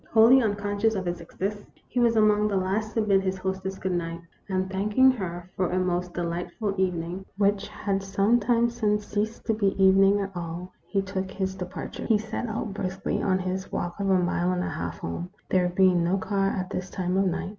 Wholly 0.13 0.41
unconscious 0.41 0.95
of 0.95 1.05
its 1.07 1.21
existence, 1.21 1.63
he 1.87 1.99
was 1.99 2.15
among 2.15 2.47
the 2.47 2.55
last 2.57 2.95
to 2.95 3.01
bid 3.03 3.21
his 3.21 3.37
hostess 3.37 3.77
good 3.77 3.91
night; 3.91 4.19
and, 4.49 4.67
thanking 4.67 5.11
her 5.11 5.47
for 5.55 5.69
a 5.69 5.77
most 5.77 6.15
delightful 6.15 6.73
evening, 6.81 7.23
which 7.37 7.67
had 7.67 8.01
some 8.01 8.39
time 8.39 8.67
since 8.71 9.05
ceased 9.05 9.45
to 9.45 9.53
be 9.53 9.75
evening 9.79 10.19
at 10.19 10.35
all, 10.35 10.73
he 10.87 11.03
took 11.03 11.29
his 11.29 11.53
departure. 11.53 12.07
He 12.07 12.17
set 12.17 12.47
out 12.49 12.73
briskly 12.73 13.21
on 13.21 13.37
his 13.37 13.71
walk 13.71 13.99
of 13.99 14.09
a 14.09 14.17
mile 14.17 14.51
and 14.51 14.63
a 14.63 14.69
half 14.69 14.97
home, 14.97 15.29
there 15.49 15.69
being 15.69 16.03
no 16.03 16.17
car 16.17 16.47
at 16.49 16.71
this 16.71 16.89
time 16.89 17.15
of 17.15 17.25
night. 17.27 17.49